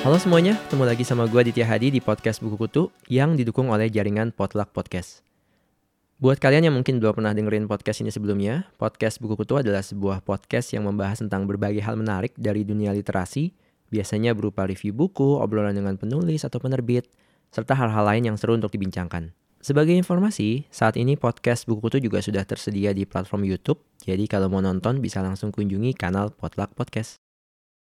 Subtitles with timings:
[0.00, 3.86] Halo semuanya, ketemu lagi sama gue Ditya Hadi di podcast Buku Kutu yang didukung oleh
[3.86, 5.22] jaringan Potluck Podcast.
[6.18, 10.24] Buat kalian yang mungkin belum pernah dengerin podcast ini sebelumnya, podcast Buku Kutu adalah sebuah
[10.26, 13.54] podcast yang membahas tentang berbagai hal menarik dari dunia literasi,
[13.86, 17.06] biasanya berupa review buku, obrolan dengan penulis atau penerbit,
[17.54, 19.30] serta hal-hal lain yang seru untuk dibincangkan.
[19.60, 24.48] Sebagai informasi, saat ini podcast Buku Kutu juga sudah tersedia di platform YouTube, jadi kalau
[24.48, 27.20] mau nonton bisa langsung kunjungi kanal Potluck Podcast.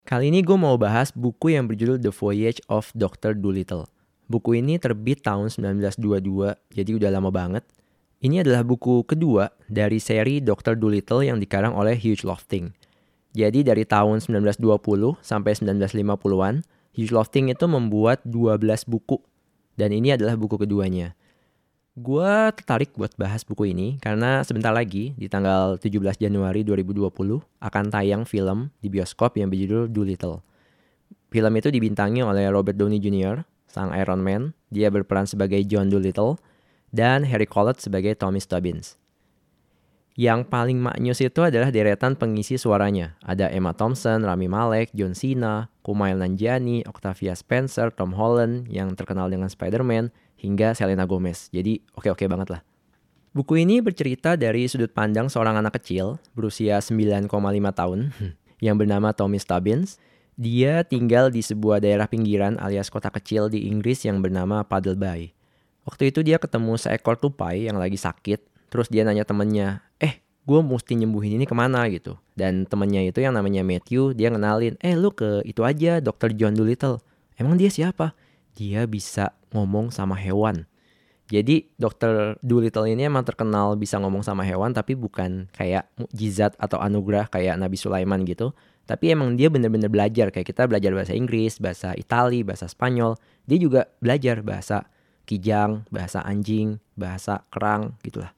[0.03, 3.39] Kali ini gue mau bahas buku yang berjudul The Voyage of Dr.
[3.39, 3.87] Dolittle.
[4.27, 7.63] Buku ini terbit tahun 1922, jadi udah lama banget.
[8.19, 10.75] Ini adalah buku kedua dari seri Dr.
[10.75, 12.75] Dolittle yang dikarang oleh Hugh Lofting.
[13.31, 14.67] Jadi dari tahun 1920
[15.23, 16.59] sampai 1950-an,
[16.91, 19.23] Hugh Lofting itu membuat 12 buku.
[19.79, 21.15] Dan ini adalah buku keduanya.
[21.93, 27.05] Gue tertarik buat bahas buku ini karena sebentar lagi di tanggal 17 Januari 2020
[27.61, 30.41] akan tayang film di bioskop yang berjudul Doolittle.
[31.29, 36.41] Film itu dibintangi oleh Robert Downey Jr., sang Iron Man, dia berperan sebagai John Doolittle,
[36.89, 38.97] dan Harry Collett sebagai Tommy Stubbins.
[40.17, 43.17] Yang paling maknyus itu adalah deretan pengisi suaranya.
[43.21, 49.29] Ada Emma Thompson, Rami Malek, John Cena, Kumail Nanjiani, Octavia Spencer, Tom Holland yang terkenal
[49.29, 50.13] dengan Spider-Man,
[50.43, 51.47] hingga Selena Gomez.
[51.49, 52.61] Jadi oke-oke banget lah.
[53.33, 57.25] Buku ini bercerita dari sudut pandang seorang anak kecil berusia 9,5
[57.73, 58.13] tahun
[58.65, 59.97] yang bernama Tommy Stubbins.
[60.37, 65.33] Dia tinggal di sebuah daerah pinggiran alias kota kecil di Inggris yang bernama Puddleby.
[65.85, 68.41] Waktu itu dia ketemu seekor tupai yang lagi sakit.
[68.69, 72.17] Terus dia nanya temennya, eh gue mesti nyembuhin ini ke mana gitu.
[72.33, 76.33] Dan temennya itu yang namanya Matthew, dia ngenalin, eh lu ke itu aja Dr.
[76.33, 76.97] John Dolittle.
[77.37, 78.17] Emang dia siapa?
[78.53, 80.65] Dia bisa ngomong sama hewan.
[81.31, 86.77] Jadi dokter Doolittle ini emang terkenal bisa ngomong sama hewan tapi bukan kayak mukjizat atau
[86.77, 88.51] anugerah kayak Nabi Sulaiman gitu.
[88.83, 93.15] Tapi emang dia bener-bener belajar kayak kita belajar bahasa Inggris, bahasa Itali, bahasa Spanyol.
[93.47, 94.91] Dia juga belajar bahasa
[95.23, 98.35] kijang, bahasa anjing, bahasa kerang gitulah.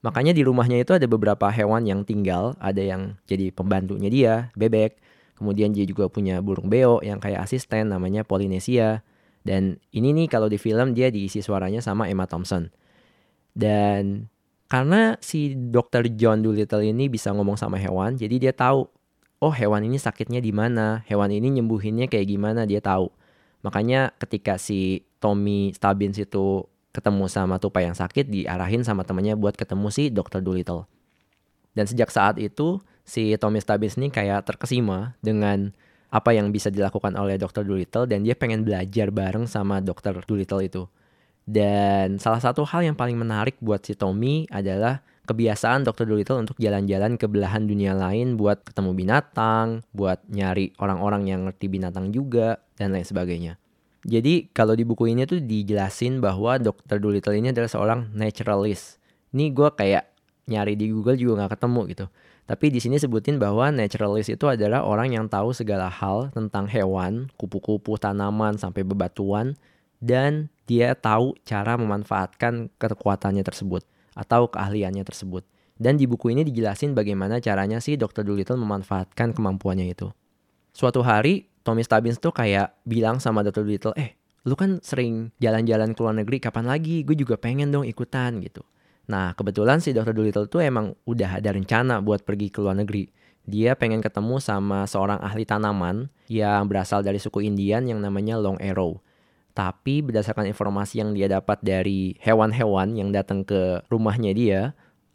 [0.00, 4.96] Makanya di rumahnya itu ada beberapa hewan yang tinggal, ada yang jadi pembantunya dia, bebek.
[5.36, 9.06] Kemudian dia juga punya burung beo yang kayak asisten namanya Polinesia.
[9.48, 12.68] Dan ini nih kalau di film dia diisi suaranya sama Emma Thompson.
[13.56, 14.28] Dan
[14.68, 18.84] karena si dokter John Dolittle ini bisa ngomong sama hewan, jadi dia tahu,
[19.40, 23.08] oh hewan ini sakitnya di mana, hewan ini nyembuhinnya kayak gimana dia tahu.
[23.64, 29.56] Makanya ketika si Tommy Stubbins itu ketemu sama tupai yang sakit, diarahin sama temannya buat
[29.56, 30.84] ketemu si dokter Dolittle.
[31.72, 35.72] Dan sejak saat itu si Tommy Stubbins ini kayak terkesima dengan
[36.08, 37.64] apa yang bisa dilakukan oleh Dr.
[37.68, 40.24] Dolittle dan dia pengen belajar bareng sama Dr.
[40.24, 40.82] Dolittle itu.
[41.48, 46.08] Dan salah satu hal yang paling menarik buat si Tommy adalah kebiasaan Dr.
[46.08, 51.68] Dolittle untuk jalan-jalan ke belahan dunia lain buat ketemu binatang, buat nyari orang-orang yang ngerti
[51.68, 53.60] binatang juga, dan lain sebagainya.
[54.08, 56.96] Jadi kalau di buku ini tuh dijelasin bahwa Dr.
[56.96, 58.96] Dolittle ini adalah seorang naturalist.
[59.36, 60.08] Ini gue kayak
[60.48, 62.06] nyari di Google juga nggak ketemu gitu.
[62.48, 67.28] Tapi di sini sebutin bahwa naturalist itu adalah orang yang tahu segala hal tentang hewan,
[67.36, 69.52] kupu-kupu, tanaman, sampai bebatuan,
[70.00, 73.84] dan dia tahu cara memanfaatkan kekuatannya tersebut
[74.16, 75.44] atau keahliannya tersebut.
[75.76, 78.24] Dan di buku ini dijelasin bagaimana caranya si Dr.
[78.24, 80.08] Dolittle memanfaatkan kemampuannya itu.
[80.72, 83.62] Suatu hari, Tommy Stubbins tuh kayak bilang sama Dr.
[83.62, 84.16] Dolittle, eh,
[84.48, 87.04] lu kan sering jalan-jalan ke luar negeri, kapan lagi?
[87.04, 88.64] Gue juga pengen dong ikutan gitu.
[89.08, 90.12] Nah, kebetulan si Dr.
[90.12, 93.08] Dolittle tuh emang udah ada rencana buat pergi ke luar negeri.
[93.48, 98.60] Dia pengen ketemu sama seorang ahli tanaman yang berasal dari suku Indian yang namanya Long
[98.60, 99.00] Arrow.
[99.56, 104.60] Tapi berdasarkan informasi yang dia dapat dari hewan-hewan yang datang ke rumahnya dia,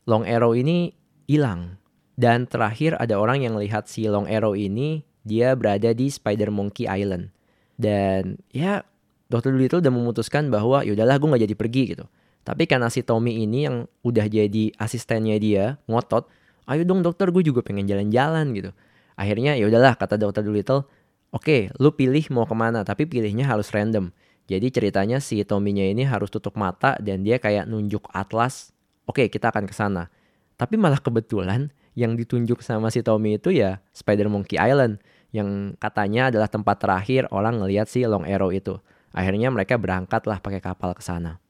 [0.09, 0.97] Long Arrow ini
[1.29, 1.77] hilang.
[2.17, 6.89] Dan terakhir ada orang yang lihat si Long Arrow ini, dia berada di Spider Monkey
[6.89, 7.29] Island.
[7.77, 8.81] Dan ya
[9.29, 9.53] Dr.
[9.53, 12.05] Dolittle udah memutuskan bahwa yaudahlah gue gak jadi pergi gitu.
[12.43, 16.27] Tapi karena si Tommy ini yang udah jadi asistennya dia ngotot,
[16.67, 18.71] ayo dong dokter gue juga pengen jalan-jalan gitu.
[19.15, 20.83] Akhirnya ya udahlah kata dokter Dolittle,
[21.31, 24.11] oke okay, lu pilih mau ke mana tapi pilihnya harus random.
[24.51, 28.75] Jadi ceritanya si Tommy-nya ini harus tutup mata dan dia kayak nunjuk atlas,
[29.07, 30.11] oke okay, kita akan ke sana.
[30.59, 34.99] Tapi malah kebetulan yang ditunjuk sama si Tommy itu ya Spider Monkey Island
[35.33, 38.77] yang katanya adalah tempat terakhir orang ngelihat si Long Arrow itu.
[39.13, 41.42] Akhirnya mereka berangkat lah pakai kapal ke sana.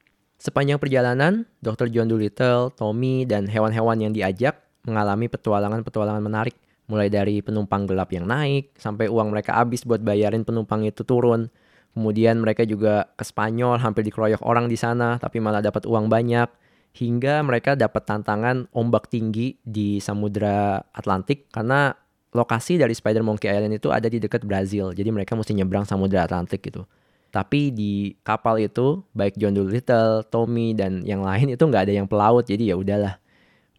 [0.44, 1.88] Sepanjang perjalanan, Dr.
[1.88, 6.60] John Dolittle, Tommy, dan hewan-hewan yang diajak mengalami petualangan-petualangan menarik.
[6.92, 11.48] Mulai dari penumpang gelap yang naik, sampai uang mereka habis buat bayarin penumpang itu turun.
[11.96, 16.52] Kemudian mereka juga ke Spanyol, hampir dikeroyok orang di sana, tapi malah dapat uang banyak.
[16.94, 21.90] hingga mereka dapat tantangan ombak tinggi di Samudra Atlantik karena
[22.38, 24.94] lokasi dari Spider Monkey Island itu ada di dekat Brazil.
[24.94, 26.86] Jadi mereka mesti nyebrang Samudra Atlantik gitu.
[27.34, 32.06] Tapi di kapal itu baik John Dolittle, Tommy dan yang lain itu nggak ada yang
[32.06, 32.46] pelaut.
[32.46, 33.18] Jadi ya udahlah.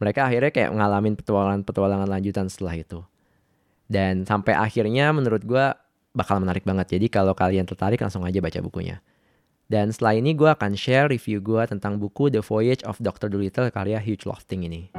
[0.02, 2.98] Mereka akhirnya kayak ngalamin petualangan-petualangan lanjutan setelah itu.
[3.86, 5.70] Dan sampai akhirnya menurut gue
[6.18, 6.98] bakal menarik banget.
[6.98, 8.98] Jadi kalau kalian tertarik langsung aja baca bukunya.
[9.70, 13.30] Dan setelah ini gue akan share review gue tentang buku The Voyage of Dr.
[13.30, 14.90] Dolittle karya Hugh Lofting ini.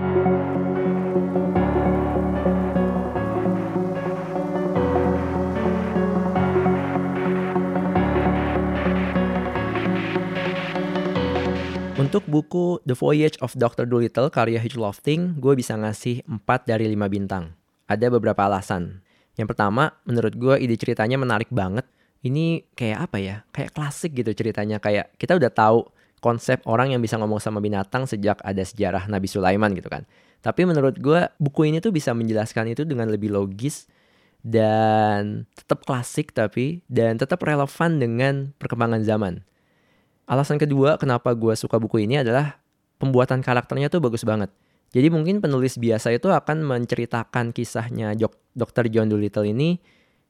[12.05, 13.89] Untuk buku The Voyage of Dr.
[13.89, 17.57] Dolittle karya Hugh Lofting, gue bisa ngasih 4 dari 5 bintang.
[17.89, 19.01] Ada beberapa alasan.
[19.33, 21.89] Yang pertama, menurut gue ide ceritanya menarik banget
[22.21, 23.35] ini kayak apa ya?
[23.49, 24.77] Kayak klasik gitu ceritanya.
[24.77, 25.89] Kayak kita udah tahu
[26.21, 30.05] konsep orang yang bisa ngomong sama binatang sejak ada sejarah Nabi Sulaiman gitu kan.
[30.45, 33.89] Tapi menurut gue buku ini tuh bisa menjelaskan itu dengan lebih logis
[34.45, 39.41] dan tetap klasik tapi dan tetap relevan dengan perkembangan zaman.
[40.25, 42.57] Alasan kedua kenapa gue suka buku ini adalah
[42.97, 44.49] pembuatan karakternya tuh bagus banget.
[44.95, 48.15] Jadi mungkin penulis biasa itu akan menceritakan kisahnya
[48.55, 48.87] Dr.
[48.89, 49.77] John Dolittle ini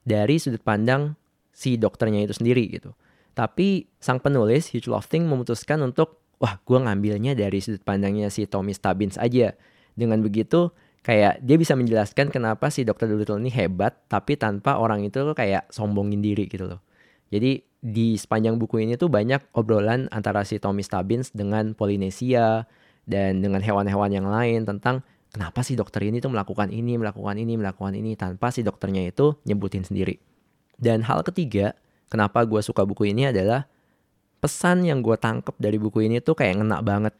[0.04, 1.14] dari sudut pandang
[1.54, 2.92] si dokternya itu sendiri gitu.
[3.36, 8.76] Tapi sang penulis Hugh Lofting memutuskan untuk wah gue ngambilnya dari sudut pandangnya si Tommy
[8.76, 9.56] Stubbins aja.
[9.96, 15.06] Dengan begitu kayak dia bisa menjelaskan kenapa si dokter Dolittle ini hebat tapi tanpa orang
[15.06, 16.80] itu kayak sombongin diri gitu loh.
[17.30, 22.64] Jadi di sepanjang buku ini tuh banyak obrolan antara si Tommy Stubbins dengan Polinesia
[23.06, 27.54] dan dengan hewan-hewan yang lain tentang kenapa si dokter ini tuh melakukan ini, melakukan ini,
[27.54, 30.18] melakukan ini tanpa si dokternya itu nyebutin sendiri.
[30.76, 31.76] Dan hal ketiga,
[32.10, 33.68] kenapa gue suka buku ini adalah
[34.40, 37.14] pesan yang gue tangkep dari buku ini tuh kayak ngena banget.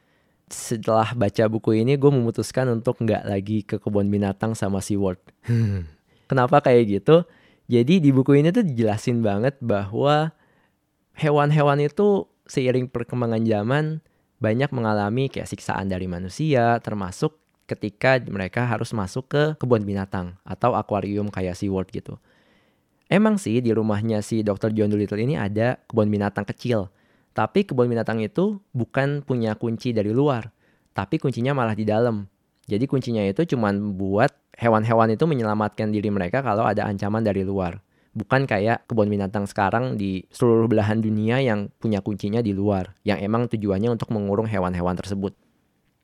[0.46, 5.18] Setelah baca buku ini, gue memutuskan untuk nggak lagi ke kebun binatang sama SeaWorld.
[6.30, 7.26] kenapa kayak gitu?
[7.66, 10.30] Jadi di buku ini tuh dijelasin banget bahwa
[11.16, 13.84] hewan-hewan itu seiring perkembangan zaman
[14.36, 20.76] banyak mengalami kayak siksaan dari manusia, termasuk ketika mereka harus masuk ke kebun binatang atau
[20.76, 22.14] akuarium kayak SeaWorld gitu.
[23.06, 24.74] Emang sih di rumahnya si Dr.
[24.74, 26.90] John Dolittle ini ada kebun binatang kecil.
[27.34, 30.50] Tapi kebun binatang itu bukan punya kunci dari luar.
[30.96, 32.26] Tapi kuncinya malah di dalam.
[32.66, 37.78] Jadi kuncinya itu cuma buat hewan-hewan itu menyelamatkan diri mereka kalau ada ancaman dari luar.
[38.16, 42.96] Bukan kayak kebun binatang sekarang di seluruh belahan dunia yang punya kuncinya di luar.
[43.04, 45.36] Yang emang tujuannya untuk mengurung hewan-hewan tersebut.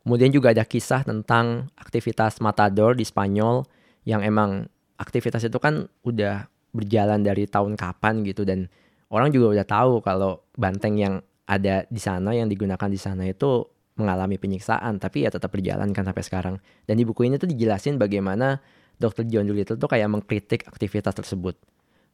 [0.04, 3.64] Kemudian juga ada kisah tentang aktivitas matador di Spanyol
[4.04, 4.68] yang emang
[4.98, 8.66] aktivitas itu kan udah berjalan dari tahun kapan gitu dan
[9.12, 13.66] orang juga udah tahu kalau banteng yang ada di sana yang digunakan di sana itu
[14.00, 16.56] mengalami penyiksaan tapi ya tetap berjalan kan sampai sekarang
[16.88, 18.56] dan di buku ini tuh dijelasin bagaimana
[18.96, 19.28] Dr.
[19.28, 21.60] John Dolittle tuh kayak mengkritik aktivitas tersebut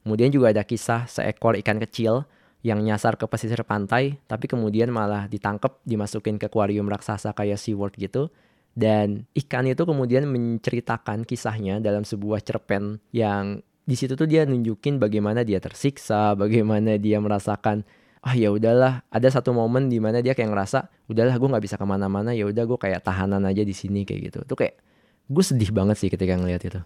[0.08, 2.25] kemudian juga ada kisah seekor ikan kecil
[2.64, 7.93] yang nyasar ke pesisir pantai tapi kemudian malah ditangkap dimasukin ke akuarium raksasa kayak SeaWorld
[8.00, 8.32] gitu.
[8.72, 14.96] Dan ikan itu kemudian menceritakan kisahnya dalam sebuah cerpen yang di situ tuh dia nunjukin
[14.96, 17.84] bagaimana dia tersiksa, bagaimana dia merasakan
[18.25, 19.04] ah ya udahlah.
[19.12, 22.49] Ada satu momen di mana dia kayak ngerasa udahlah gue nggak bisa ke mana-mana ya
[22.49, 24.38] udah gue kayak tahanan aja di sini kayak gitu.
[24.49, 24.80] Tuh kayak
[25.28, 26.80] gue sedih banget sih ketika ngeliat itu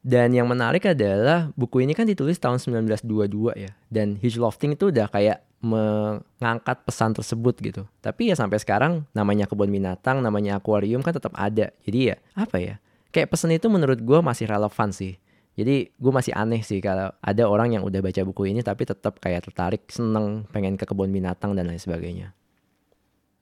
[0.00, 3.70] dan yang menarik adalah buku ini kan ditulis tahun 1922 ya.
[3.92, 7.84] Dan Hugh Lofting itu udah kayak mengangkat pesan tersebut gitu.
[8.00, 11.68] Tapi ya sampai sekarang namanya kebun binatang namanya akuarium kan tetap ada.
[11.84, 12.74] Jadi ya apa ya?
[13.12, 15.20] Kayak pesan itu menurut gue masih relevan sih.
[15.60, 19.20] Jadi gue masih aneh sih kalau ada orang yang udah baca buku ini tapi tetap
[19.20, 22.32] kayak tertarik, seneng, pengen ke kebun binatang dan lain sebagainya.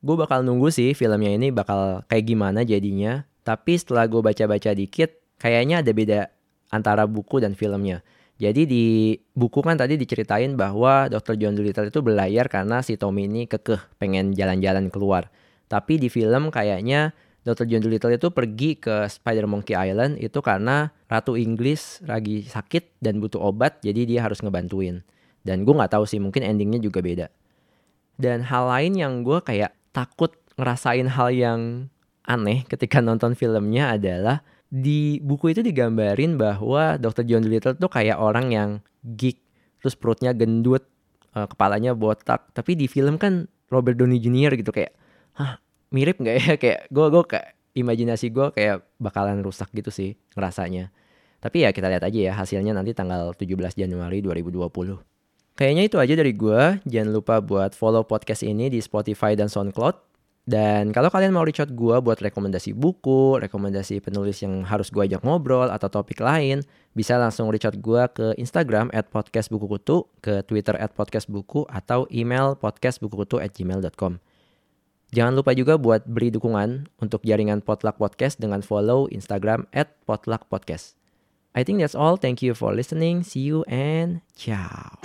[0.02, 3.22] Gue bakal nunggu sih filmnya ini bakal kayak gimana jadinya.
[3.46, 6.20] Tapi setelah gue baca-baca dikit, kayaknya ada beda
[6.68, 8.04] antara buku dan filmnya.
[8.38, 8.84] Jadi di
[9.34, 11.34] buku kan tadi diceritain bahwa Dr.
[11.34, 15.26] John Dolittle itu berlayar karena si Tommy ini kekeh pengen jalan-jalan keluar.
[15.66, 17.10] Tapi di film kayaknya
[17.42, 17.66] Dr.
[17.66, 23.18] John Dolittle itu pergi ke Spider Monkey Island itu karena Ratu Inggris lagi sakit dan
[23.18, 25.02] butuh obat jadi dia harus ngebantuin.
[25.42, 27.26] Dan gue nggak tahu sih mungkin endingnya juga beda.
[28.14, 31.60] Dan hal lain yang gue kayak takut ngerasain hal yang
[32.22, 37.24] aneh ketika nonton filmnya adalah di buku itu digambarin bahwa Dr.
[37.24, 38.70] John Dolittle tuh kayak orang yang
[39.02, 39.40] geek,
[39.80, 40.84] terus perutnya gendut,
[41.32, 42.52] eh, kepalanya botak.
[42.52, 44.60] Tapi di film kan Robert Downey Jr.
[44.60, 44.92] gitu kayak,
[45.40, 45.56] hah
[45.88, 47.48] mirip nggak ya kayak gue gue kayak
[47.78, 50.92] imajinasi gue kayak bakalan rusak gitu sih ngerasanya.
[51.38, 54.98] Tapi ya kita lihat aja ya hasilnya nanti tanggal 17 Januari 2020.
[55.54, 56.82] Kayaknya itu aja dari gue.
[56.86, 60.07] Jangan lupa buat follow podcast ini di Spotify dan SoundCloud.
[60.48, 65.04] Dan kalau kalian mau reach out gue buat rekomendasi buku, rekomendasi penulis yang harus gue
[65.04, 66.64] ajak ngobrol atau topik lain,
[66.96, 72.56] bisa langsung reach out gue ke Instagram at podcastbukukutu, ke Twitter at podcastbuku, atau email
[72.56, 74.24] podcastbukukutu at gmail.com.
[75.12, 80.48] Jangan lupa juga buat beri dukungan untuk jaringan Potluck Podcast dengan follow Instagram at Potluck
[80.48, 80.96] Podcast.
[81.52, 82.16] I think that's all.
[82.16, 83.20] Thank you for listening.
[83.20, 84.96] See you and ciao.